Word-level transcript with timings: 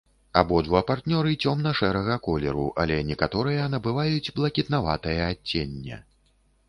Абодва 0.39 0.79
партнёры 0.91 1.33
цёмна-шэрага 1.43 2.15
колеру, 2.27 2.65
але 2.85 2.97
некаторыя 3.11 3.67
набываюць 3.75 4.33
блакітнаватае 4.41 5.19
адценне. 5.31 6.05